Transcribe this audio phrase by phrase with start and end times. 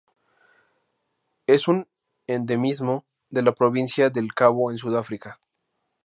[1.45, 1.87] Es un
[2.25, 5.39] endemismo de la Provincia del Cabo en Sudáfrica.